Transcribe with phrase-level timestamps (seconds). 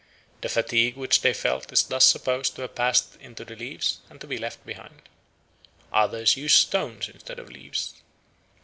[0.41, 4.19] The fatigue which they felt is thus supposed to have passed into the leaves and
[4.19, 5.03] to be left behind.
[5.93, 7.93] Others use stones instead of leaves.